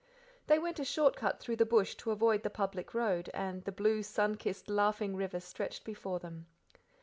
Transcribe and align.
They 0.47 0.57
went 0.57 0.79
a 0.79 0.83
shortcut 0.83 1.39
through 1.39 1.57
the 1.57 1.63
bush 1.67 1.93
to 1.97 2.09
avoid 2.09 2.41
the 2.41 2.49
public 2.49 2.95
road, 2.95 3.29
and 3.35 3.63
the 3.65 3.71
blue, 3.71 4.01
sun 4.01 4.33
kissed, 4.35 4.67
laughing 4.67 5.15
river 5.15 5.39
stretched 5.39 5.83
before 5.83 6.17
them. 6.17 6.47